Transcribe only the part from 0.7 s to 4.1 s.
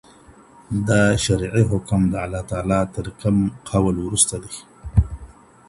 دا شرعي حکم د الله تعالی تر کوم قول